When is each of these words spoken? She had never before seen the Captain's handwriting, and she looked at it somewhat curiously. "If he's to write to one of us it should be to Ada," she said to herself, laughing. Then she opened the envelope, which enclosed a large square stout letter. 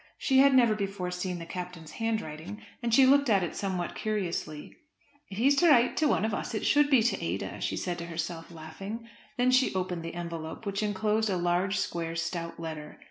She 0.17 0.39
had 0.39 0.55
never 0.55 0.73
before 0.73 1.11
seen 1.11 1.37
the 1.37 1.45
Captain's 1.45 1.91
handwriting, 1.91 2.63
and 2.81 2.91
she 2.91 3.05
looked 3.05 3.29
at 3.29 3.43
it 3.43 3.55
somewhat 3.55 3.93
curiously. 3.93 4.75
"If 5.29 5.37
he's 5.37 5.55
to 5.57 5.69
write 5.69 5.95
to 5.97 6.07
one 6.07 6.25
of 6.25 6.33
us 6.33 6.55
it 6.55 6.65
should 6.65 6.89
be 6.89 7.03
to 7.03 7.23
Ada," 7.23 7.61
she 7.61 7.77
said 7.77 7.99
to 7.99 8.07
herself, 8.07 8.49
laughing. 8.49 9.07
Then 9.37 9.51
she 9.51 9.75
opened 9.75 10.01
the 10.01 10.15
envelope, 10.15 10.65
which 10.65 10.81
enclosed 10.81 11.29
a 11.29 11.37
large 11.37 11.77
square 11.77 12.15
stout 12.15 12.59
letter. 12.59 12.99